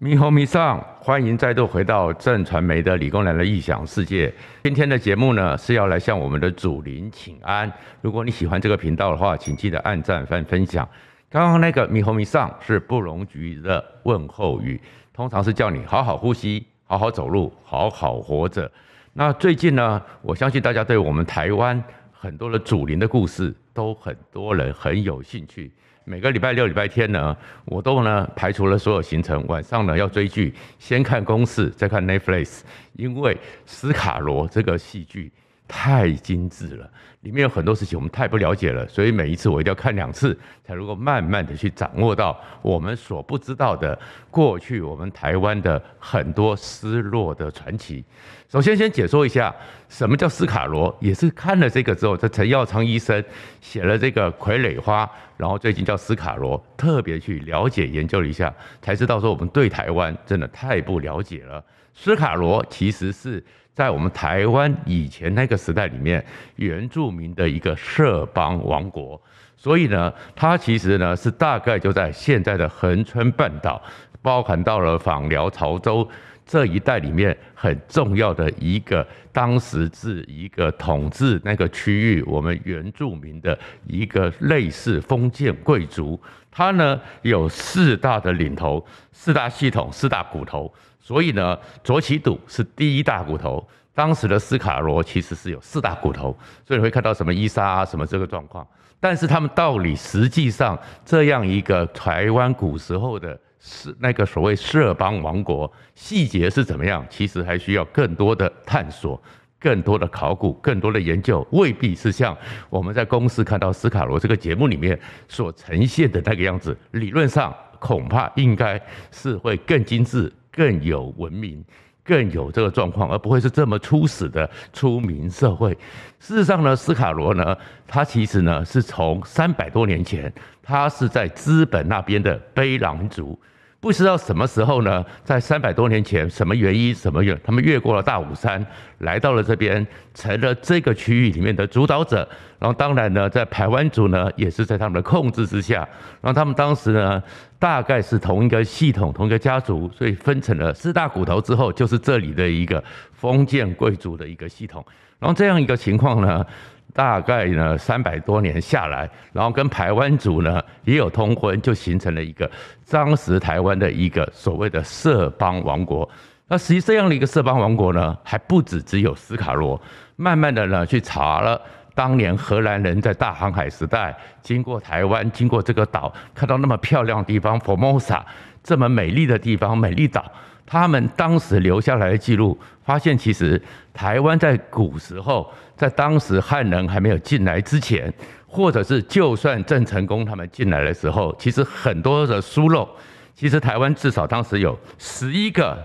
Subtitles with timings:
[0.00, 4.32] 米吼米上，欢迎再度回到正传媒的理工男的异想世界。
[4.62, 7.68] 今天的节目呢，是要来向我们的祖灵请安。
[8.00, 10.88] 如果你喜欢这个频道的话，请记得按赞、分分享。
[11.28, 14.80] 刚刚那个米吼米上是布农族语的问候语，
[15.12, 18.70] 通常是叫你好好呼吸、好好走路、好好活着。
[19.14, 25.72] 那最近呢，我相信大家对我们台湾很多的祖灵的故事，都很多人很有兴趣。
[26.08, 27.36] 每个礼拜六、礼拜天呢，
[27.66, 29.46] 我都呢排除了所有行程。
[29.46, 32.60] 晚上呢要追剧，先看公式，再看 Netflix，
[32.94, 35.30] 因为斯卡罗这个戏剧
[35.68, 36.90] 太精致了，
[37.22, 43.98] 里面有很多事情我们太不了解了，所以每一次我一定要看两次，才能够慢慢的去掌握到我们所不知道的
[44.30, 48.04] 过去，我们台湾的很多失落的传奇。
[48.48, 49.54] 首先，先解说一下
[49.88, 53.22] 什么叫斯卡罗，也是看了这个之后，这陈耀昌医生
[53.60, 61.62] 写了这个傀儡花，然后最近叫斯卡罗，特别去了解研究了一下，才知道说我们对台湾真的太不了解了。
[61.94, 63.44] 斯卡罗其实是
[63.74, 66.24] 在我们台湾以前那个时代里面，
[66.56, 69.20] 原住民的一个社邦王国，
[69.56, 73.82] 所以呢，它其实呢是大概就在现在的恒春半岛，
[74.22, 76.08] 包含到了枋寮、潮州。
[76.50, 86.18] 这一带里面很重要的一个，当时是一个统治那个区域，我们原住民的一个类似封建贵族，
[86.50, 93.68] 它呢有四大的领头，四大系统，四大骨头，所以呢，卓奇笃是第一大骨头。
[93.98, 98.64] 当时的斯卡罗其实是有四大骨头，所以会看到什么伊莎啊，什么这个状况，
[99.00, 103.36] 但是他们到底实际上这样一个台湾古时候的。
[103.60, 107.04] 是那个所谓社邦王国，细节是怎么样？
[107.10, 109.20] 其实还需要更多的探索、
[109.58, 112.34] 更多的考古、更多的研究，未必是像
[112.70, 116.74] 我们在公司看到斯卡罗这个节目里面所呈现的那个样子。
[116.92, 121.62] 理论上恐怕应该是会更精致、更有文明、
[122.08, 125.76] 更有这个状况，而不会是这么初始的出名社会。
[126.18, 127.54] 事实上呢，斯卡罗呢，
[127.86, 130.32] 他其实呢是从三百多年前，
[130.62, 133.38] 他是在资本那边的卑狼族。
[133.80, 138.64] 不知道什么时候呢，在三百多年前，什么原因，什么原，他们越过了大武山，
[138.98, 142.28] 来到了这边，成了这个区域里面的主导者。
[142.58, 145.88] 然后当然呢，在排湾族呢，也是在他们的控制之下。
[146.20, 147.22] 然后他们当时呢，
[147.56, 154.84] 大概是同一个系统，同一个家族，所以分成了四大骨头之后，就是这里的一个封建贵族的一个系统。
[155.20, 156.44] 然后这样一个情况呢。
[156.94, 162.50] 大概呢三百多年下来，然后跟台湾族呢也有通婚，就形成了一个
[162.88, 166.08] 当时台湾的一个所谓的社邦王国。
[166.48, 169.80] 那实际这样的一个社邦王国呢，还不止只有斯卡罗。
[170.16, 171.60] 慢慢的呢去查了，
[171.94, 178.22] 当年荷兰人在大航海时代经过台湾，经过这个岛，看到那么漂亮的地方，Formosa
[178.62, 180.24] 这么美丽的地方，美丽岛。
[180.70, 183.60] 他们当时留下来的记录，发现其实
[183.94, 188.12] 台湾在古时候，在当时汉人还没有进来之前，
[188.46, 192.86] 或者是就算郑成功他们进来的时候，其实很多的疏漏，
[193.34, 195.82] 其实台湾至少当时有十一个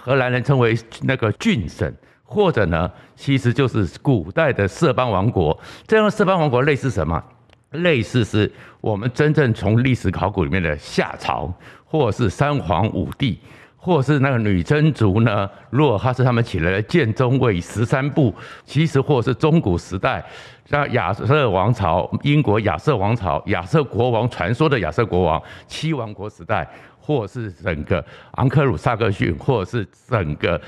[0.00, 1.92] 荷兰人称为那个郡省，
[2.24, 5.60] 或者呢，其实就是古代的色邦王国。
[5.86, 7.22] 这样的色邦王国类似什么？
[7.72, 8.50] 类似是
[8.80, 11.52] 我们真正从历史考古里面的夏朝，
[11.84, 13.38] 或是三皇五帝。
[13.86, 15.48] 或是那个女真族呢？
[15.70, 20.20] 如果他是他们起来的建中卫十三部，其实或是中古时代，
[20.64, 30.60] 像亚瑟王朝、英国亚瑟王朝、亚瑟国王传说的亚瑟国王七王国时代，或是整个昂克鲁萨克逊，或是整个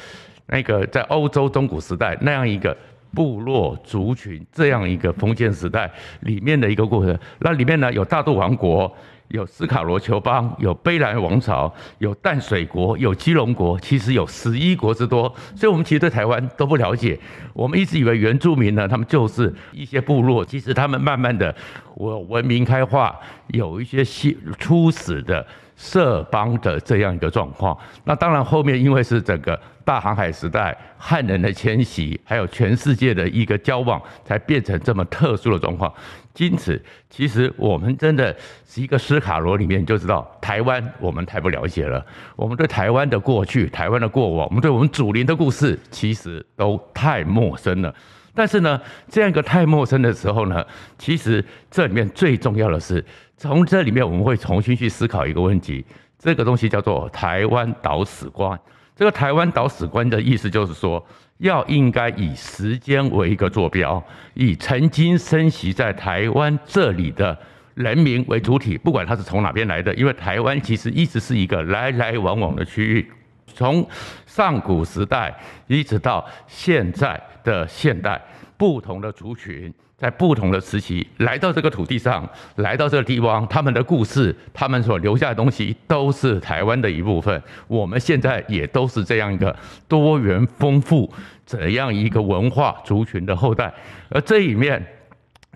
[0.47, 2.77] 那个在欧洲中古时代那样一个
[3.13, 5.91] 部落族群这样一个封建时代
[6.21, 8.97] 里面的一个过程，那里面呢有大肚王国。
[9.29, 15.33] 有斯卡罗酋邦，有卑南王朝，有淡水国，有基隆国，其实有十一国之多。
[15.55, 17.19] 所以，我们其实对台湾都不了解。
[17.53, 20.45] 我们一直以为原住民呢，他们就是一些部落。
[20.45, 21.55] 其实他们慢慢的，
[21.95, 25.47] 我文明开化，有一些新初始的
[25.77, 27.77] 社邦的这样一个状况。
[28.05, 35.93] 那当然，后面因为是整个大航海时代，汉人的迁徙，还有全世界的一个交往，才变成这么特殊的状况。
[36.39, 36.81] 因此，
[37.11, 38.35] 其实我们真的
[38.67, 42.05] 是一个斯卡罗里面就知道，台湾我们太不了解了。
[42.37, 47.93] 我们对台湾的过去、台湾的过往，我们对我们祖灵的故事，其实都太陌生了。
[48.35, 50.65] 但是呢，这样一个太陌生的时候呢，
[50.97, 53.05] 其实这里面最重要的是，
[53.37, 55.85] 从这里面我们会重新去思考一个问题，
[56.19, 58.59] 这个东西叫做台湾岛史观。
[58.99, 61.07] 这个台湾岛史观的意思就是说，
[61.37, 64.03] 要应该以时间为一个坐标，
[64.35, 67.39] 以曾经生息在台湾这里的
[67.77, 73.09] 人民为主体，不管他是从哪边来的，因为台湾其实一直是一个来来往往的区域，
[73.47, 73.89] 从
[74.27, 75.33] 上古时代
[75.69, 78.21] 一直到现在的现代，
[78.57, 87.43] 不同的族群在不同的时期来到这个土地上，来到这个地方，他们的故事，他们所留下的东西，都是台湾的一部分。
[87.67, 89.55] 我们现在也都是这样一个
[89.89, 91.13] 多元丰富、
[91.45, 93.75] 怎样一个文化族群的后代，
[94.09, 94.87] 而这里面。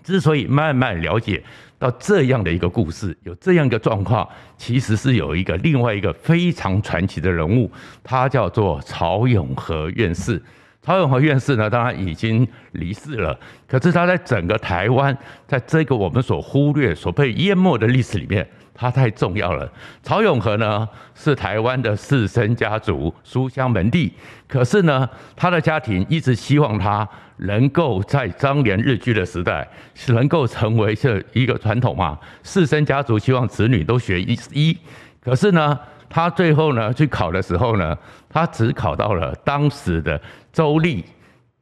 [0.02, 1.40] 之所以慢慢了解
[1.78, 7.70] 到这样的一个故事，有这样一个状况，其实是有一个另外一个非常传奇的人物，
[8.02, 10.42] 他叫做曹永和院士。
[10.82, 13.38] 曹永和院士呢，当然已经离世了，
[13.69, 18.46] 可是他在整个台湾，在这个我们所忽略、所被淹没的历史里面。
[18.75, 19.70] 他太重要了。
[20.02, 24.11] 曹永和呢，是台湾的士绅家族书香门第，
[24.49, 27.06] 可是呢，他的家庭一直希望他
[27.37, 32.19] 能够在张联日据的时代，是能够成为这一个传统嘛。
[32.43, 34.76] 士绅家族希望子女都学医医，
[35.20, 35.79] 可是呢，
[36.12, 37.96] 他最后呢去考的时候呢，
[38.28, 40.20] 他只考到了当时的
[40.52, 41.04] 州立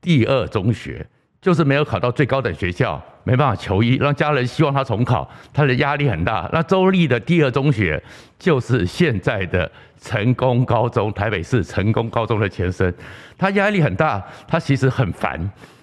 [0.01, 1.07] 第二中学。
[1.41, 6.47] 就是没有考到最高等学校，没办法求医，让家人希望他重考，他的压力很大。
[6.53, 7.99] 那州立的第二中学
[8.39, 12.95] 就是现在的成功高中，台北市成功高中的前身。
[13.39, 15.41] 他压力很大，他其实很烦，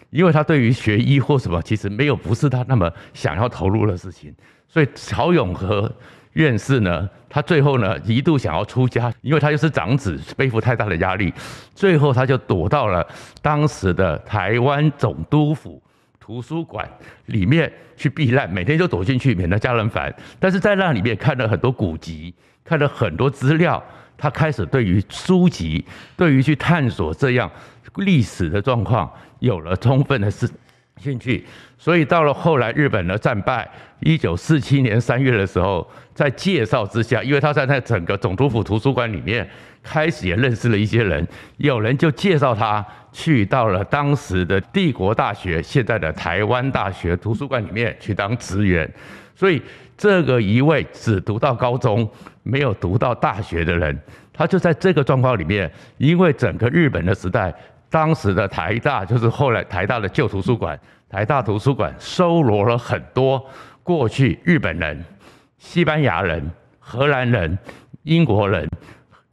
[0.09, 4.33] 因为他对于学医或什么，其实没有不是他那么想要投入的事情。
[4.67, 5.91] 所以曹永和。
[6.33, 11.33] 院士呢，他最后呢一度想要出家，因为他又是长子，背负太大的压力，
[11.73, 13.03] 最后他就躲到了
[13.41, 15.81] 当时的台湾总督府
[16.19, 16.87] 图书馆
[17.25, 20.13] 里面去避难，每天就躲进去，免得家人烦。
[20.39, 22.31] 但是在那里面看了很多古籍，
[22.63, 23.83] 看了很多资料，
[24.15, 25.83] 他开始对于书籍，
[26.15, 27.49] 对于去探索这样
[27.95, 30.49] 历史的状况，有了充分的兴
[30.97, 31.45] 兴趣。
[31.77, 33.69] 所以到了后来，日本的战败，
[33.99, 39.47] 一九四七年三月的时候，在介绍之下，因为他在那整个总督府图书馆里面，
[39.83, 41.25] 开始也认识了一些人，
[41.57, 48.91] 有人就介绍他去到了当时的帝国大学，现在的台湾大学图书馆里面去当职员。
[49.35, 49.61] 所以
[49.95, 52.09] 这个一位只读到高中，
[52.41, 53.95] 没有读到大学的人，
[54.33, 57.53] 他就在这个状况里面，因为整个日本的时代，
[57.89, 60.79] 当时的台大就是后来台大的旧图书馆。
[61.09, 63.41] 台大图书馆收罗了很多
[63.81, 65.05] 过去日本人、
[65.57, 67.57] 西班牙人、荷兰人、
[68.03, 68.69] 英国人，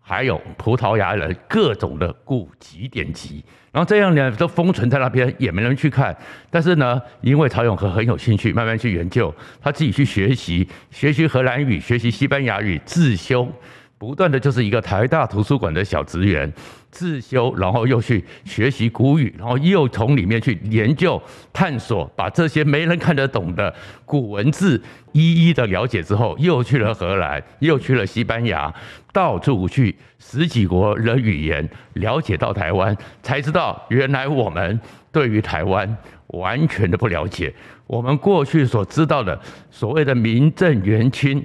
[0.01, 6.17] 还有葡萄牙人各种的古籍典籍，然后这样呢都封存在那边，也没人去看。
[6.49, 13.49] 但是呢，因为曹永和很有兴趣，慢慢去研究，他自己去学习，学习荷兰语，学习西班牙语，自修。
[13.97, 16.53] 不断的就是一个台大图书馆的小职员，
[16.95, 21.21] 自修，然后又去学习古语，然后又从里面去研究
[21.53, 23.75] 探索，把这些没人看得懂的
[24.07, 24.81] 古文字
[25.11, 28.73] 一一的了解之后，又去了荷兰，又去了西班牙，
[29.13, 34.81] 到处去十几国的语言了解到台湾，才知道原来我们
[35.11, 35.97] 对于台湾
[36.29, 37.53] 完全的不了解，
[37.89, 39.37] 我们过去所知道的
[39.69, 41.45] 所谓的明正元清。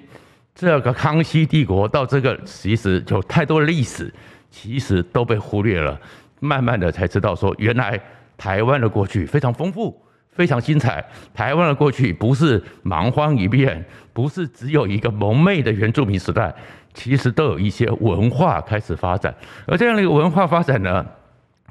[0.56, 4.13] 这个康熙帝国到这个其实有太多历史，
[4.50, 6.00] 其实都被忽略了。
[6.40, 8.00] 慢慢的才知道说，原来
[8.38, 10.01] 台湾的过去非常丰富，
[10.31, 11.04] 非常精彩。
[11.34, 16.53] 台湾的过去不是蛮荒一片，不是只有一个蒙昧的原住民时代，
[16.94, 19.34] 其实都有一些文化开始发展。
[19.65, 21.06] 而这样的一个文化发展呢，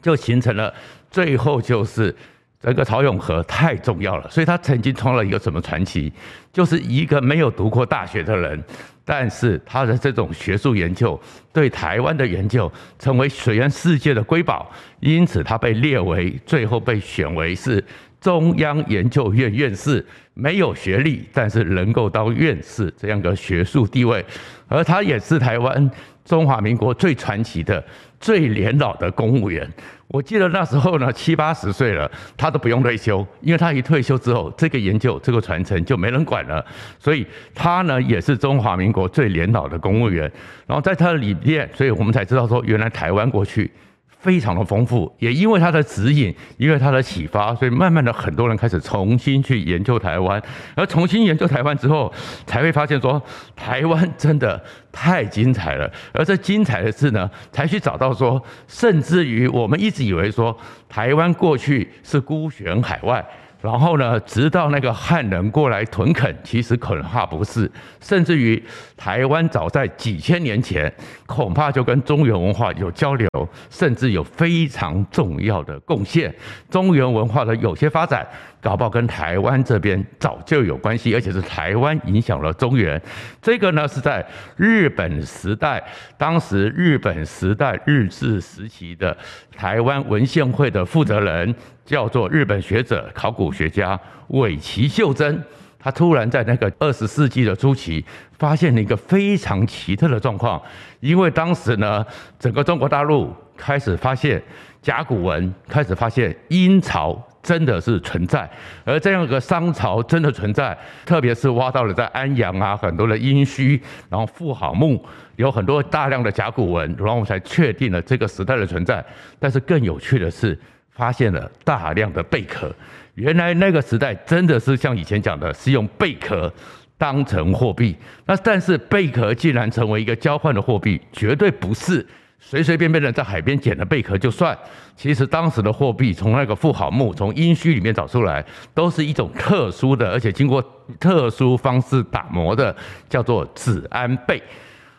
[0.02, 0.72] 就形成了
[1.10, 2.14] 最后就是。
[2.60, 6.12] 这个曹永和太重要了，所以他曾经创了一个什么传奇，
[6.52, 8.60] 就是一个没有读过大学的人，
[9.10, 11.18] 但是他的这种学术研究
[11.50, 17.82] 对台湾的研究成为水源世界的瑰宝，因此他被列为最后被选为是
[18.20, 24.22] 中央研究院院士，没有学历，但是能够当院士这样的学术地位，
[24.66, 25.90] 而他也是台湾
[26.22, 27.82] 中华民国最传奇的
[28.20, 29.66] 最年老的公务员。
[30.08, 36.64] 我记得那时候呢，七八十岁了，他都不用退休，因为他一退休之后，这个研究、这个传承就没人管了。
[36.98, 40.30] 所以他呢，也是中华民国最年老的公务员。
[40.66, 43.70] 然后在他的里面，所以我们才知道说，原来台湾过去。
[44.18, 50.42] 非常的丰富，也因为他的指引，因为他的启发，所以慢慢的很多人开始重新去研究台湾，
[50.74, 52.12] 而重新研究台湾之后，
[52.44, 53.22] 才会发现说
[53.54, 54.60] 台湾真的
[54.90, 60.56] 太精彩了，而这精彩的事呢，才去找到说，甚至于我们一直以为说
[60.88, 63.24] 台湾过去是孤悬海外。
[63.60, 68.62] 然后呢，直到那个汉人过来屯垦，其实恐怕不是，甚至于
[68.96, 70.92] 台湾早在几千年前，
[71.26, 73.28] 恐怕就跟中原文化有交流，
[73.68, 76.32] 甚至有非常重要的贡献。
[76.70, 78.24] 中原文化的有些发展，
[78.60, 83.00] 搞不好跟台湾这边早就有关系，而且是台湾影响了中原。
[83.40, 84.24] 这个呢是在
[84.56, 85.82] 日本时代，
[86.16, 89.16] 当时日本时代日治时期的
[89.56, 93.98] 台湾文献会的负责人，叫做日本学者、考古学家
[94.28, 95.44] 尾崎秀真。
[95.78, 100.60] 他突然在那个二十世纪的初期，发现了一个非常奇特的状况，
[101.00, 102.04] 因为当时呢，
[102.38, 104.42] 整个中国大陆开始发现
[104.82, 108.48] 甲骨文，开始发现殷朝真的是存在，
[108.84, 113.80] 而这样一个商朝真的存在，特别是挖到了在安阳啊很多的殷墟，
[114.10, 115.02] 然后妇好墓
[115.36, 119.04] 有很多大量的甲骨文，然后我才确定了这个时代的存在。
[119.38, 120.58] 但是更有趣的是，
[120.90, 122.74] 发现了大量的贝壳。
[123.18, 126.52] 原来那个时代真的是像以前讲的，是用贝壳
[126.96, 127.96] 当成货币。
[128.26, 132.06] 那但是贝壳竟然成为一个交换的货币，绝对不是
[132.38, 134.56] 随随便便的在海边捡的贝壳就算。
[134.94, 140.62] 其实当时的货币从那个富豪墓、从殷墟里面找出来，都是一种特殊的，而且经过
[141.00, 142.74] 特殊方式打磨的，
[143.08, 144.40] 叫做子安贝。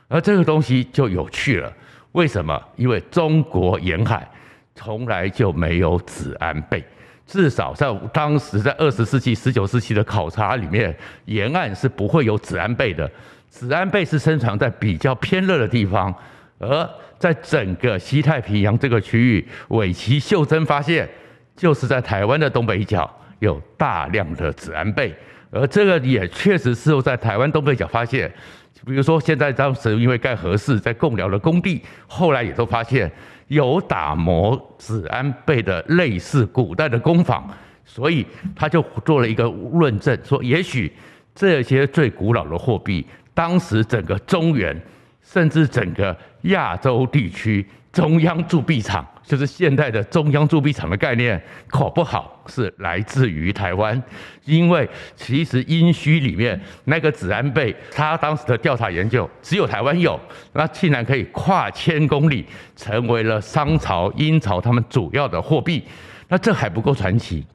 [0.10, 1.72] 而这个东西就有趣了，
[2.12, 2.62] 为什么？
[2.76, 4.30] 因为中国沿海
[4.76, 6.84] 从来就没有子安贝。
[7.30, 10.96] 至少在当时，在二十世纪、十九世纪的考察里面，
[11.26, 13.10] 沿岸是不会有子安贝的。
[13.48, 16.12] 子安贝是生长在比较偏热的地方，
[16.58, 21.08] 而在整个西太平洋这个区域，尾崎秀真发现，
[21.56, 23.08] 就是在台湾的东北角
[23.38, 25.14] 有大量的子安贝，
[25.52, 28.32] 而这个也确实是在台湾东北角发现。
[28.88, 33.12] 比如说，现在当时因为盖合适，在贡寮的工地，后来也都发现。
[33.50, 37.48] 有打磨子安贝的类似古代的工坊，
[37.86, 38.26] 所以
[38.56, 40.92] 他就做了一个论证，说也许
[41.36, 44.76] 这些最古老的货币，当时整个中原，
[45.22, 47.64] 甚至整个亚洲地区。
[47.92, 54.02] 中央铸币厂就是现代的中央铸币厂的概念，搞不好是来自于台湾，
[54.44, 60.20] 因为其实殷墟里面那个子安贝，他当时的调查研究只有台湾有，
[60.54, 62.44] 那竟然可以跨千公里，
[62.76, 65.84] 成为了商朝、殷朝他们主要的货币，
[66.28, 67.46] 那这还不够传奇。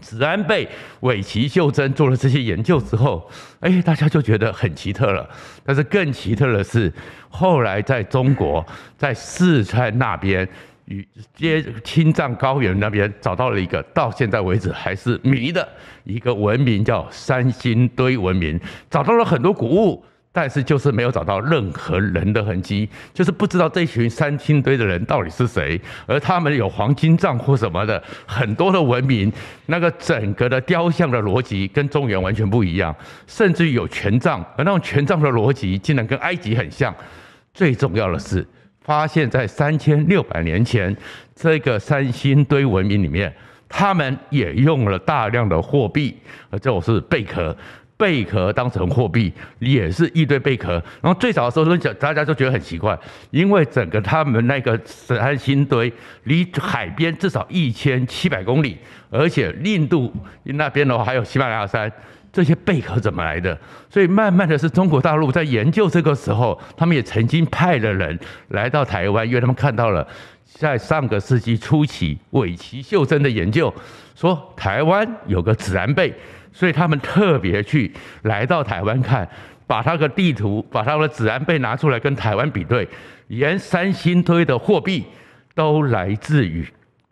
[0.00, 0.66] 子安贝
[1.00, 5.28] 尾崎秀珍做了这些研究之后，哎，大家就觉得很奇特了。
[5.64, 6.90] 但是更奇特的是，
[7.28, 8.64] 后来在中国，
[8.96, 10.48] 在四川那边
[10.90, 15.66] 与接青藏高原那边找到了一个，到现在为止还是谜的
[16.04, 20.04] 一个文明，叫三星堆文明，找到了很多古物。
[20.32, 29.32] 但是就是没有找到任何人的痕迹，就是不知道这群三星堆的人到底是谁，而他们有黄金杖或什么的，很多的文明，
[29.66, 32.94] 那个整个的雕像的逻辑跟中原完全不一样，
[33.26, 36.94] 甚至于有权杖，而那种权杖的逻辑竟然跟埃及很像。
[37.52, 38.46] 最重要的是，
[38.90, 40.94] 发现在三千六百年前，
[41.32, 43.32] 这个三星堆文明里面，
[43.68, 46.16] 他们也用了大量的货币，
[46.50, 47.56] 而这种是贝壳。
[47.96, 50.72] 贝壳当成货币，也是一堆贝壳。
[51.00, 52.98] 然后最早的时候，大家都觉得很奇怪，
[53.30, 55.92] 因为整个他们那个三星堆
[56.24, 58.76] 离海边至少一千七百公里，
[59.08, 61.92] 而且印度那边的话还有喜马拉雅山，
[62.32, 63.58] 这些贝壳怎么来的？
[63.88, 68.18] 所以慢慢的是中国大陆在研究这个时候，他们也曾经派了人
[68.48, 70.06] 来到台湾，因为他们看到了
[70.44, 73.72] 在上个世纪初期尾崎秀真的研究，
[74.14, 76.14] 说台湾有个子安贝。
[76.52, 77.88] 所以他们特别去
[78.22, 79.26] 来到台湾看，
[79.68, 82.86] 把他的地图，把他的子安贝拿出来跟台湾比对，
[83.28, 85.06] 连三星堆的货币
[85.54, 86.66] 都来自于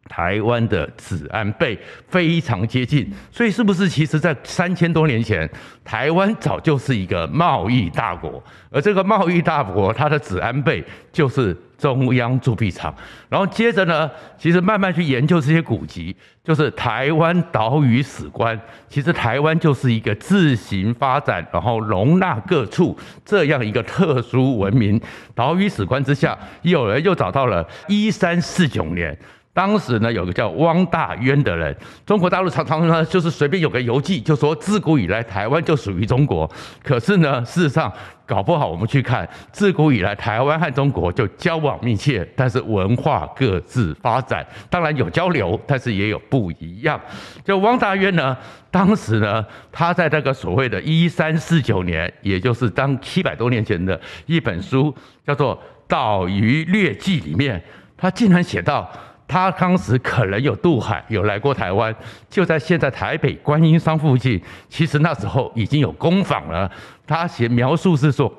[0.09, 3.13] 台湾的子安贝，非常接近。
[3.31, 5.49] 所以是不是其实在三千多年前，
[5.85, 11.57] 台湾早就是一个贸易大国，而这个贸易大国它的子安贝就是。
[11.79, 12.93] 中央铸币厂，
[13.29, 18.61] 然后接着呢，其实慢慢去研究这些古籍，就是台湾岛屿史观。
[18.89, 25.01] 其实台湾就是一个自行发展，然后容纳各处这样一个特殊文明。
[25.37, 29.17] 岛屿史观之下，有人又找到了一三四九年。
[29.59, 36.49] 当时呢，有个叫汪大渊的人，中国大陆常常呢就是随便有个游记，就说自古以来台湾就属于中国。
[36.81, 37.93] 可是呢，事实上
[38.25, 47.01] 搞不好我们去看，自古以来台湾和中国就交往密切，但是文化各自发展，当然有交流，但是也有不一样。
[47.45, 48.37] 就汪大渊呢，
[48.71, 54.95] 当时呢，他在那个所谓的一三四九年，也就是当七百多年前的一本书，
[55.27, 55.57] 叫做
[55.89, 57.61] 《岛屿略记》里面，
[57.97, 58.89] 他竟然写到。
[59.29, 61.95] 他当时可能有渡海，有来过台湾，
[62.31, 64.41] 就在现在台北观音山附近。
[64.71, 66.69] 其实那时候已经有工坊了。
[67.07, 68.33] 他写描述是说，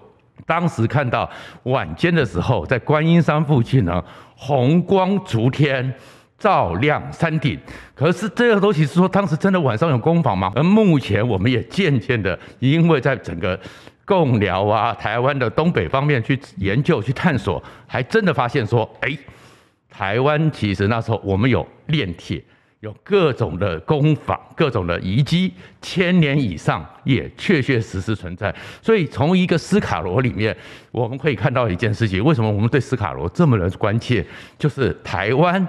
[0.47, 1.29] 当时看到
[1.63, 4.03] 晚间的时候，在观音山附近呢，
[4.35, 5.93] 红光烛天，
[6.39, 7.59] 照亮山顶。
[7.93, 10.51] 可是这个东西是说当时真的晚上有工坊吗？
[10.55, 13.59] 而目前我们也渐渐的，因为在整个
[14.05, 19.15] 贡寮啊、台湾的东北方面去研究、去探索，还真的发现说，哎，
[19.89, 22.43] 台湾其实那时候我们有炼铁。
[22.81, 28.55] 有各种的工坊，各种的遗迹，千年以上也确确实实存在。
[28.81, 30.55] 所以从一个斯卡罗里面，
[30.89, 34.25] 我们可以看到一件事情：为什么我们对斯卡罗这么的关切？
[34.57, 35.67] 就是台湾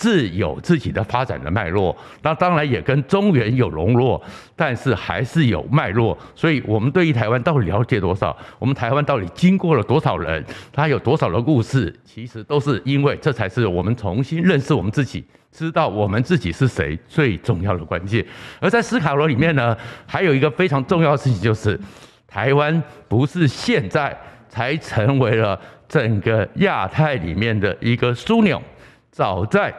[0.00, 4.18] 自有自己的发展的脉络，那当然也跟中原有融络，
[4.56, 6.16] 但是还是有脉络。
[6.34, 8.34] 所以我们对于台湾到底了解多少？
[8.58, 10.42] 我们台湾到底经过了多少人？
[10.72, 11.94] 它有多少的故事？
[12.02, 15.22] 其实都是因为这才是我们重新认识我们自己。
[15.52, 18.24] 知道我们自己是谁最重要的关键，
[18.58, 19.76] 而在斯卡罗里面呢，
[20.06, 21.78] 还有一个非常重要的事情，就是
[22.26, 24.16] 台湾不是现在
[24.48, 28.62] 才成为了整个亚太里面的一个枢纽，
[29.10, 29.74] 早在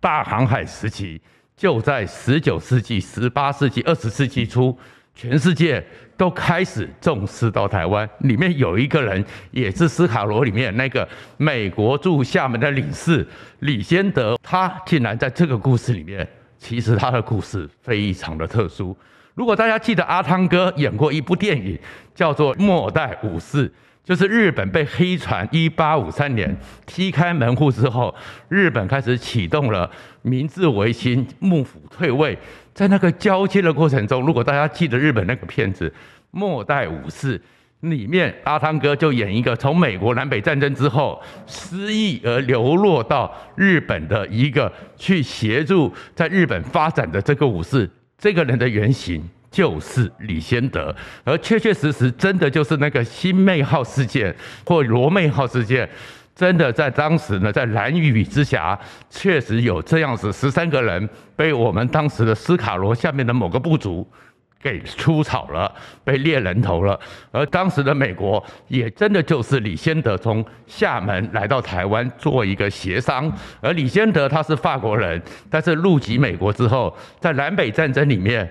[0.00, 1.20] 大航海时期，
[1.56, 4.76] 就在十九世纪、十八世纪、二十世纪初。
[5.14, 5.84] 全世界
[6.16, 11.06] 都开始重视到台湾，里面有一个人，也是斯卡罗里面那个
[11.36, 13.26] 美国驻厦门的领事
[13.58, 18.96] 李先德，他竟然在这个故事里面，其实他的故事非常的特殊。
[19.34, 21.78] 如果大家记得阿汤哥演过一部电影，
[22.14, 23.68] 叫做《末代武士》。
[24.04, 26.56] 就是日本被黑船一八五三年
[26.86, 28.12] 踢开门户之后，
[28.48, 29.88] 日本开始启动了
[30.22, 32.36] 明治维新，幕府退位，
[32.74, 35.88] 在那个交接的过程中，如果大家记得日本那个片子
[36.32, 37.38] 《末代武士》
[37.88, 49.22] 里面，阿汤哥就演一个从美国南北战争之后失意而流落到日本的一个去协助在日本发展的这个武士，这个人的原型。
[49.52, 50.92] 就是李先德，
[51.22, 55.86] 而确确实实真的就是那个新妹号事件或罗妹号事件，
[56.34, 58.76] 真的在当时呢，在蓝雨之峡
[59.10, 61.06] 确实有这样子十三个人
[61.36, 64.08] 被我们当时的斯卡罗下面的某个部族
[64.58, 65.70] 给出草了，
[66.02, 66.98] 被猎人头了。
[67.30, 78.50] 而当时的美国也真的就是李先德从厦门来到台湾做一个协商，而李先德他是法国人，但是入籍美国之后，在南北战争里面。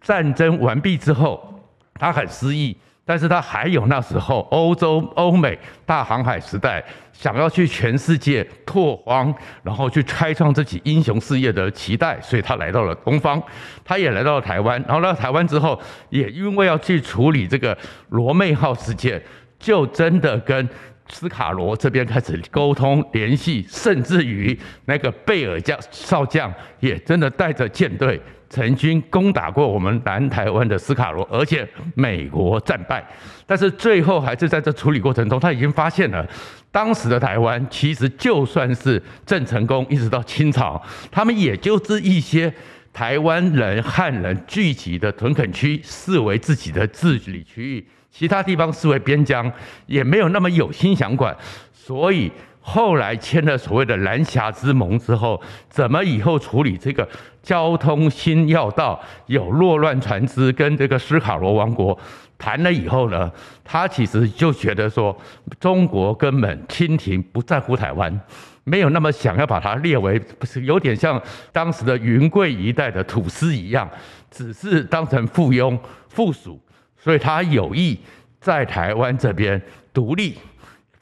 [0.00, 1.60] 战争完毕之后，
[1.94, 13.42] 他很失意，但是他还有那时候欧洲、欧美大航海时代，想要去全世界拓荒，然后去开创自己英雄事业的期待，所以他来到了东方，
[13.84, 17.76] 他也来到了台湾，然后来到台湾之后，也因为要去处理这个
[18.08, 19.22] 罗妹号事件，
[19.58, 20.68] 就真的跟
[21.08, 28.20] 斯卡罗这边开始沟通联系，甚至于那个贝尔将少将也真的带着舰队。
[28.48, 33.04] 曾经攻打过我们南台湾的斯卡罗，而且美国战败，
[33.44, 36.26] 但是最后还是在这处理过程中，他已经发现了，
[36.70, 40.80] 当时的台湾其实就算是郑成功一直到清朝，
[41.10, 42.52] 他们也就是一些
[42.92, 49.50] 台湾人汉人聚集的屯垦区，视为自己的治理区域，其他地方视为边疆，
[49.86, 51.36] 也没有那么有心想管，
[51.72, 52.30] 所以。
[52.68, 57.08] 后来签了所谓的蓝峡之盟之后，怎么以后处理这个
[57.40, 59.00] 交通新要道？
[59.26, 61.96] 有落乱船只跟这个斯卡罗王国
[62.36, 63.30] 谈了以后呢，
[63.64, 65.16] 他其实就觉得说，
[65.60, 68.20] 中国根本清廷不在乎台湾，
[68.64, 73.88] 没有那么想要把它列为，不是有点像当时的云贵一带的土司一样，
[74.28, 76.60] 只是当成附庸附属，
[76.98, 77.96] 所以他有意
[78.40, 79.62] 在台湾这边
[79.94, 80.36] 独立。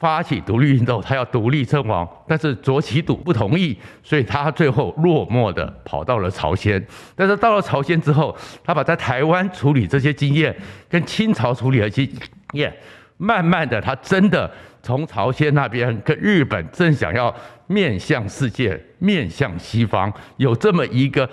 [0.04, 6.86] 发起独立运动，他要独立称王，但是卓其笃不同意，所以他最后落寞的跑到了朝鲜。
[7.16, 10.54] 但是到了朝鲜之后，他把在台湾处理这些经验
[10.90, 12.06] 跟清朝处理的经
[12.52, 12.70] 验，
[13.16, 14.50] 慢慢的，他真的
[14.82, 17.34] 从朝鲜那边跟日本正想要
[17.66, 21.26] 面向世界、面向西方，有这么一个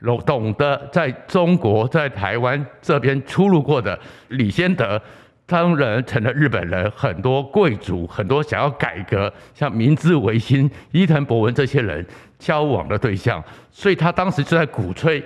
[0.00, 3.96] 懂懂得在中国在台湾这边出入过的
[4.30, 5.00] 李先德。
[5.50, 12.04] 当然成了日本人，很多贵族，很多想要改革，像明治维新、伊藤博文这些人
[12.38, 15.24] 交往的对象，所以他当时就在鼓吹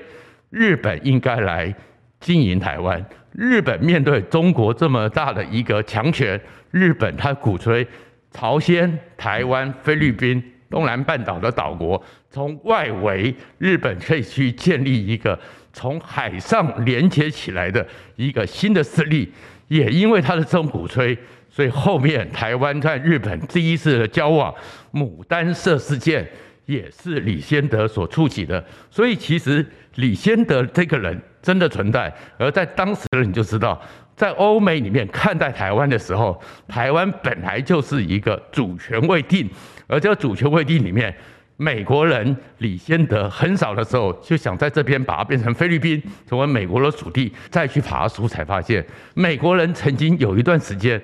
[0.51, 1.75] 日本应该来
[2.21, 3.05] 经营台湾。
[3.33, 7.85] 日本面对中国这么大的一个强权，日本他鼓吹
[8.31, 15.37] 朝鲜、台湾、菲律宾、东南半岛的岛国，从外围日本可以去建立一个
[15.73, 19.33] 从海上连接起来的一个新的势力。
[19.73, 21.17] 也因为他的这种鼓吹，
[21.49, 24.55] 所以后面台湾在日本第一次的交往，
[24.93, 26.29] 牡丹社事件
[26.67, 28.63] 也是李先德所触及的。
[28.91, 33.81] 所以其实李先德这个人真的存在，而在当时的人就知道，
[34.15, 39.49] 在欧美里面看待台湾的时候，台湾本来就是一个主权未定，
[39.87, 41.17] 而这个主权未定里面
[41.57, 48.85] 美国人李先德很少的时候就想在这边把它变成菲律宾，成为美国的属地，再去爬梳才发现，
[49.15, 51.01] 美国人曾经有一段时间，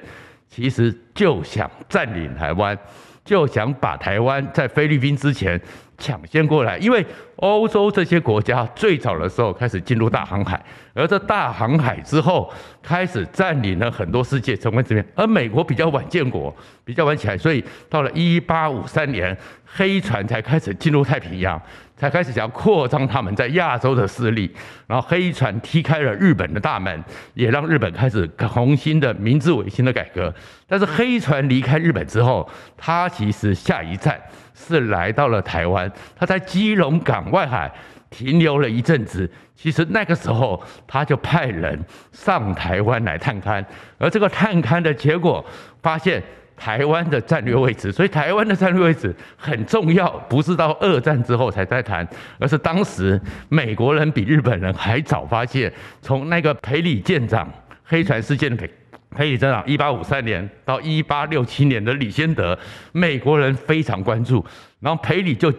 [0.49, 2.77] 其实就想占领台湾，
[3.25, 5.61] 就想把台湾在菲律宾之前
[5.97, 7.05] 抢先过来，因为
[7.37, 10.61] 欧洲这些国家最早的时候开始进入大航海，
[10.99, 19.37] 而这大航海之后开始占领了很多世界，成为这边，而美国比较晚建国，比较晚起来，所以到了一八五三年。
[19.71, 21.61] 黑船才开始进入太平洋，
[21.95, 24.51] 才开始想要扩张他们在亚洲的势力，
[24.87, 30.35] 然后黑船踢开了日本的大门，也让日本开始重新的明治维新的改革。
[30.67, 34.19] 但是黑船离开日本之后，他其实下一站
[34.55, 37.71] 是来到了台湾，他在基隆港外海
[38.11, 39.31] 停留了一阵子。
[39.55, 41.79] 其实那个时候他就派人
[42.13, 43.65] 上台湾来探勘，
[43.99, 45.45] 而这个探勘的结果
[45.83, 46.23] 发现。
[46.61, 52.05] 台湾的战略位置，所以台湾的战略位置很重要，不是到二战之后才在谈，
[52.41, 55.73] 而是当时美国人比日本人还早发现。
[56.03, 57.49] 从那个培里舰长
[57.85, 58.69] 黑船事件的培
[59.11, 62.59] 培里舰长，一八五三年到一八六七年的李先德，
[62.91, 64.45] 美国人非常关注，
[64.81, 65.53] 然后裴里就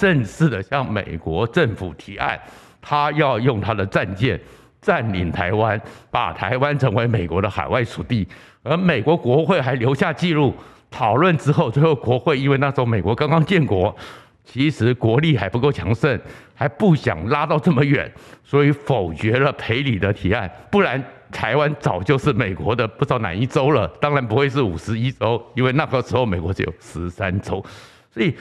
[0.00, 2.38] 正式的向美国政府提案，
[2.82, 4.40] 他要用他的战舰
[4.80, 8.26] 占领台湾，把台湾成为美国的海外属地。
[8.62, 10.54] 而美国国会还留下记录，
[10.90, 13.94] 讨论之后，最后国会因为那时候美国刚刚建国，
[14.44, 16.18] 其实国力还不够强盛，
[16.54, 18.10] 还不想拉到这么远，
[18.42, 20.50] 所以否决了裴里的提案。
[20.70, 27.64] 不然台湾早就是美国的不知道哪一州了，当然不会是五十一州，因为那个时候美国只有十三州。
[28.14, 28.32] 所以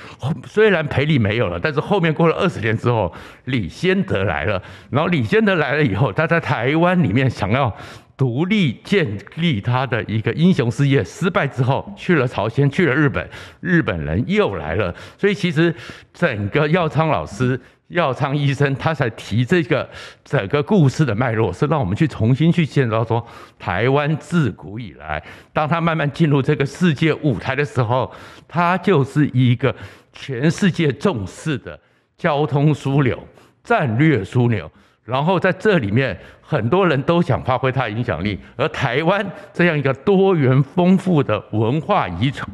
[0.45, 3.11] 虽然赔礼没有了，但是后面过了二十年之后，
[3.45, 7.75] 李先德来了，然后李先德来了以后，他在台湾里面想要。
[8.15, 13.27] 独立建立他的一个英雄事业，失败之后去了朝鲜，去了日本，
[13.59, 14.93] 日本人又来了。
[15.17, 15.73] 所以其实
[16.13, 17.59] 整个耀昌老师、
[17.93, 19.89] 药昌医生，他才提这个
[20.23, 23.25] 整个故事的脉络，是让我们去重新去见到说，
[23.57, 28.11] 台湾自古以来，当他慢慢进入这个世界舞台的时候，
[28.47, 29.73] 它就是一个
[30.11, 31.79] 全世界重视的
[32.17, 33.27] 交通枢纽、
[33.63, 34.69] 战略枢纽。
[35.03, 42.47] 然后在这里面，很多人都想发挥他的影响力，而台湾这样一个多元丰富的文化遗传，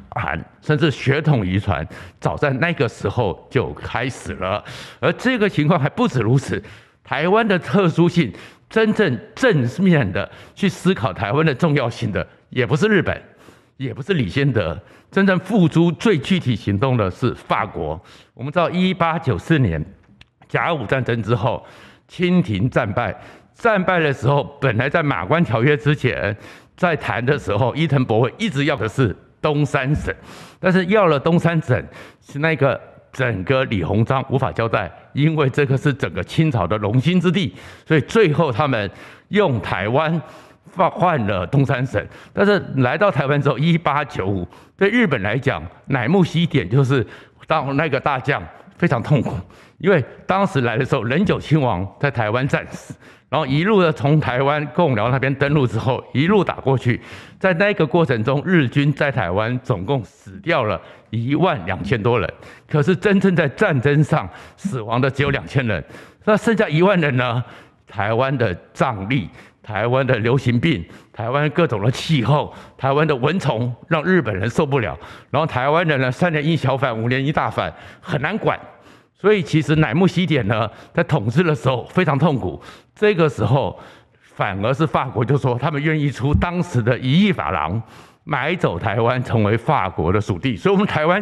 [0.59, 1.87] 甚至血统遗传，
[2.19, 4.63] 早在那个时候就开始了。
[4.99, 6.59] 而这个情况还不止如此，
[7.03, 8.33] 台湾的特殊性，
[8.67, 13.21] 真正正面的去思考台湾的重要性的，也不是日本，
[13.77, 14.75] 也不是李先德，
[15.11, 18.01] 真正付诸最具体行动的是法国。
[18.33, 19.85] 我们知道，一八九四年
[20.47, 21.63] 甲午战争之后。
[22.09, 23.15] 清廷战败，
[23.53, 26.35] 战败的时候，本来在马关条约之前，
[26.75, 30.13] 在谈的时候，伊藤博文一直要的是东三省，
[30.59, 31.81] 但是要了东三省，
[32.19, 32.81] 是那个
[33.13, 37.53] 整个李鸿章无法交代，因为这个是整个清朝的龙兴之地，
[37.85, 38.89] 所以最后他们
[39.27, 40.19] 用台湾
[40.75, 42.03] 换换了东三省。
[42.33, 47.05] 但是来到台湾之后，一八九五，对日本来讲，乃木希典就是
[47.45, 48.43] 当那个大将。
[48.79, 49.35] 非常痛苦，
[49.77, 52.95] 因为当时来的时候，仁久亲王在台湾战死，
[53.27, 56.99] 然后一路的从台湾贡寮那边登陆之后，一路打过去，
[57.37, 62.33] 在那个过程中，日军在台湾总共死掉了一万两千多人，
[62.69, 65.83] 可是真正在战争上死亡的只有两千人，
[66.23, 67.43] 那剩下一万人呢？
[67.85, 69.27] 台湾的瘴癘，
[69.61, 70.85] 台湾的流行病，
[71.19, 74.97] 台湾各种的气候，台湾的蚊虫让日本人受不了，
[75.29, 78.57] 然后台湾人呢，三年一小反，五年一大反，很难管。
[79.13, 82.63] 所以其实乃木希典呢，在统治的时候非常痛苦。
[82.95, 83.77] 这个时候，
[84.21, 87.81] 反而是法国就说他们愿意出当时的一亿法郎，
[88.23, 90.55] 买走台湾，成为法国的属地。
[90.55, 91.21] 所以，我们台湾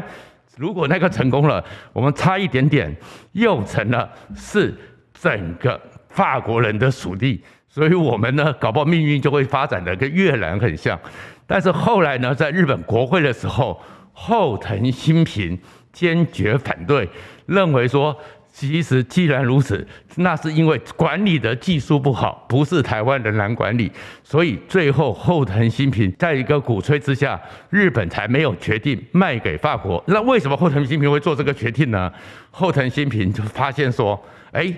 [0.57, 2.95] 如果那个成功了，我们差一点点
[3.31, 4.71] 又成了是
[5.19, 7.43] 整个法国人的属地。
[7.77, 10.99] 所以我们呢，搞不好命运就会发展的跟越南很像。
[11.45, 13.79] 但是后来呢，在日本国会的时候，
[14.13, 15.55] 后藤新平
[15.93, 17.07] 坚决反对。
[17.45, 18.17] 认为说，
[18.51, 23.91] 其实既然如此，那是因为管理的技术不好，不是台湾人难管理，
[24.23, 30.03] 所以最后后藤新平在一个鼓吹之下，日本才没有决定卖给法国。
[30.07, 32.11] 那为什么后藤新平会做这个决定呢？
[32.49, 34.19] 后藤新平就发现说，
[34.51, 34.73] 哎。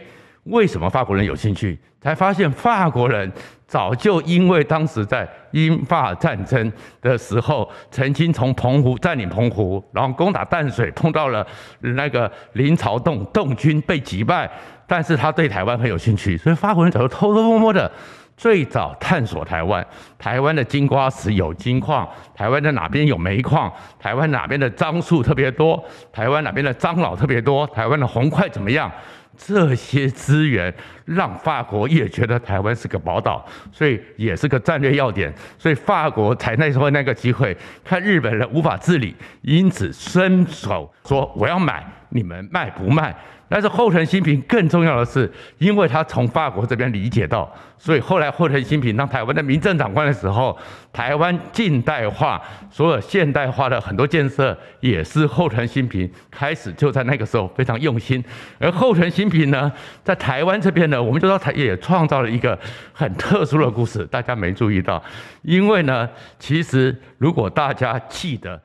[0.46, 1.78] 为什么法国人有兴趣？
[2.02, 3.32] 才发现法国人
[3.68, 11.46] 早就因为当时在英法战争的时候，曾经从澎湖占领澎湖，然后攻打淡水，碰到了
[11.80, 14.50] 那个林朝栋栋军被击败，
[14.88, 17.92] 但是他对台湾很有兴趣，所以法国人早就偷偷摸摸的
[18.36, 19.86] 最早探索台湾，
[20.18, 28.90] 台湾的金瓜石有金矿，台湾的哪边有煤矿，台湾哪边的樟树特别多，台湾哪边的樟脑特别多，台湾的红块怎么样？
[29.38, 30.74] 这些资源
[31.10, 43.16] 让法国也觉得台湾是个宝岛，所以也是个战略要点，所以法国才那时候那个机会，看日本人无法治理，因此伸手说我要买，你们卖不卖？
[43.52, 50.56] 但是后藤新平更重要的是，因为他从法国这边理解到，所以后来后藤新平当台湾的民政长官的时候，
[50.94, 58.24] 台湾近代化、所有现代化的很多建设，也是后藤新平开始就在那个时候非常用心。
[58.60, 59.72] 而后藤新平呢，
[60.04, 62.58] 在台湾这边呢，我们就说他也创造了一个
[62.94, 65.04] 很特殊的故事，大家没注意到，
[65.42, 68.62] 因为呢，其实如果大家记得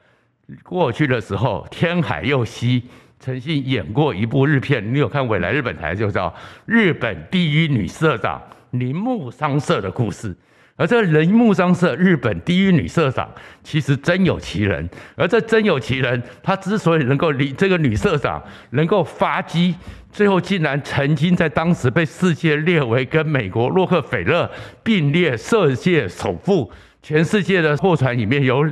[0.63, 2.83] 过去的时候，天海佑希。
[3.21, 6.29] 曾经演过一部日片，你有看未来日本台就叫
[6.67, 8.43] 《日本第一女社长
[8.73, 10.35] 铃木商社的故事》。
[10.77, 13.27] 而这铃木商社日本第一女社长，
[13.63, 14.87] 其实真有其人。
[15.17, 18.43] 而这真有其人，她之所以能够离这个女社长
[18.73, 19.75] 能够发迹，
[20.15, 24.49] 最后竟然曾经在当时被世界列为跟美国洛克菲勒
[24.85, 26.71] 并列世界首富。
[27.03, 28.65] 全世界的货船里面有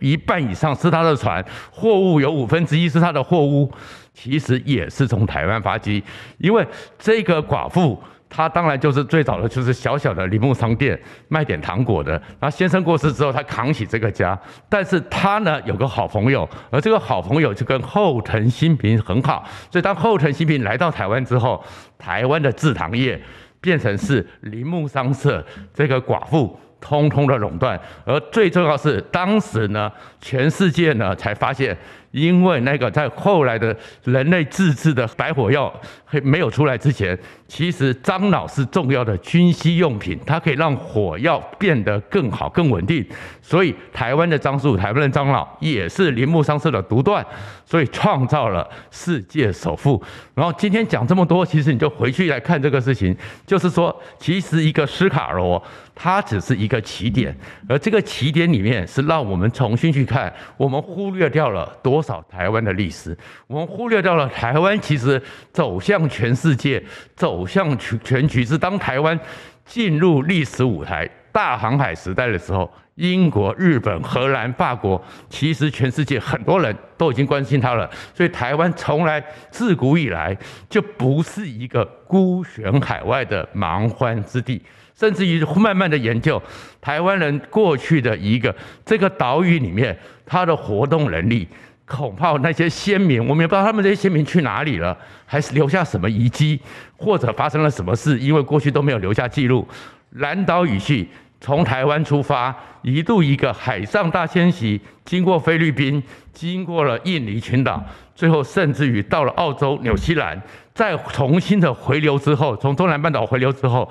[0.00, 3.72] 一半以上是他的船，货物有五分之一是他的货物，
[4.12, 6.02] 其实也是从台湾发机。
[6.36, 6.66] 因为
[6.98, 12.12] 这个寡妇，他当然就是最早的就是小小的铃木商店卖点糖果的。
[12.38, 14.38] 然后先生过世之后，他扛起这个家。
[14.68, 19.48] 但是他呢有个好朋友，而这个好朋友就跟后藤新平很好。
[19.70, 21.64] 所以当后藤新平来到台湾之后，
[21.98, 23.20] 台湾的制糖业
[23.60, 26.58] 变成是铃木商社这个寡妇。
[26.80, 31.76] 通通的垄断，而最重要是，当时呢，全世界呢才发现。
[32.10, 35.72] 因为那个在后来的人类自制的白火药
[36.04, 43.04] 还没有出来之前，其实樟脑是重要的军需用品，它可以让火药变得更好、更稳定。
[43.42, 47.24] 所以台湾的樟树、台湾的樟脑也是铃木商社的独断，
[47.64, 50.02] 所以创造了世界首富。
[50.34, 53.14] 然后今天讲这么多，其实你就回去来看这个事情，
[53.46, 55.62] 就是说，其实一个斯卡罗，
[55.94, 57.34] 它只是一个起点，
[57.68, 61.97] 而这个起点里面是让我们重新去看，我们忽略掉了多。
[61.98, 63.16] 多少台湾的历史，
[63.48, 65.20] 我们忽略掉了台湾其实
[65.52, 66.80] 走向全世界、
[67.16, 68.56] 走向全全局是。
[68.56, 69.18] 当台湾
[69.64, 77.90] 进入历史舞台、大航海时代的时候，英国、日本、荷兰、法国，其实全世界很多人都已经关心它了。
[78.14, 80.36] 所以台湾从来自古以来
[80.70, 84.62] 就不是一个孤悬海外的蛮荒之地，
[84.94, 86.40] 甚至于慢慢的研究
[86.80, 91.48] 台湾人过去的一个这个岛屿里面，它的活动能力。
[91.88, 96.60] 恐怕那些先民，我们也不知道他们这些先民去哪里了，还是留下什么遗迹，
[96.98, 99.66] 或者发生了什么事，因为过去都没有留下记录。
[100.10, 101.08] 南岛语系
[101.40, 107.82] 从台湾出发，一度一个海上大迁徙，经过菲律宾，经过了印尼群岛，
[108.14, 110.40] 最后甚至于到了澳洲、纽西兰，
[110.74, 113.90] 再重新的回流之后，从中南半岛回流之后，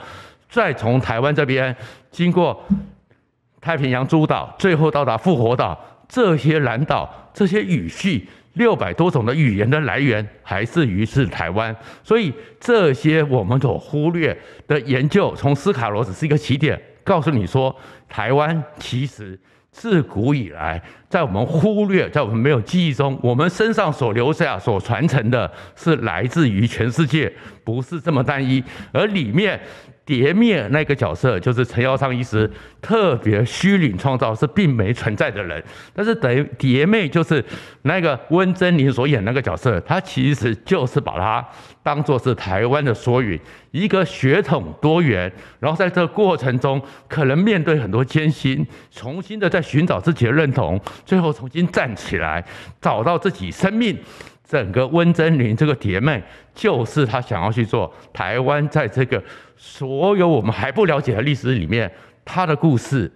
[0.50, 1.76] 再从台湾这边
[2.12, 2.64] 经过
[3.60, 5.80] 太平洋诸岛，最后到达复活岛。
[6.08, 11.76] 这些蓝岛，这些语系六百多种的语言的来源，还是于是台湾。
[12.04, 14.36] 所以这些我们所忽略
[14.68, 17.76] 的研究，从斯卡罗只是一个起点，告诉你说，
[18.08, 19.40] 台湾其实
[19.70, 27.32] 自古以来，在我们忽略，在我们没有记忆中，我们身上所留下、所传承的，是来自于全世界，
[27.64, 29.60] 不是这么单一，而里面。
[30.08, 32.50] 蝶面那个角色就是陈耀昌医师
[32.82, 35.62] 特别虚拟创造，是并没存在的人。
[35.94, 37.44] 但是等于蝶妹就是
[37.82, 41.46] 那个温贞菱所演那个角色，他其实就是把它
[41.84, 43.38] 当作是台湾的缩影，
[43.72, 52.42] 一个血统多元，然后在这个过程中可能面对很多艰辛，重新的在寻找自己的认同，最后重新站起来，
[52.80, 53.98] 找到自己生命。
[54.48, 56.24] 整个温贞菱这个蝶妹，
[56.56, 59.22] 就是他想要去做台湾，在这个
[59.58, 61.92] 所有我们还不了解的历史里面，
[62.24, 63.12] 他的故事、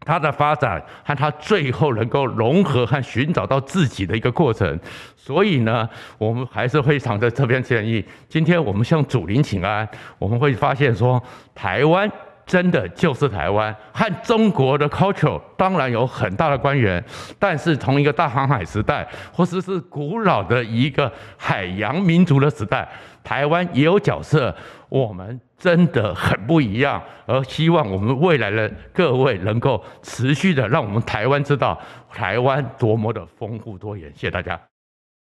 [0.00, 4.78] 他的发展和他最后能够融合和寻找到自己的一个过程。
[5.16, 11.22] 所以呢，我们还是非常的这边建议，今天我们向祖灵请安，我们会发现说，
[11.54, 12.10] 台湾。
[12.46, 17.02] 真的就是台湾和中国的 culture 当然有很大的关联，
[17.38, 22.88] 但是同一个大航海时代，或者是古老的一个海洋民族的时代，
[23.22, 24.54] 台湾也有角色。
[24.90, 31.76] 我们真的很不一样，而希望我们未来的各位能够持续的让我们台湾知道
[32.12, 34.12] 台湾多么的丰富多元。
[34.14, 34.73] 谢谢大家。